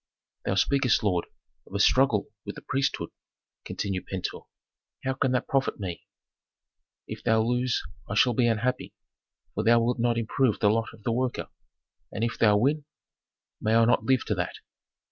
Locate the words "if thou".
7.07-7.43, 12.23-12.57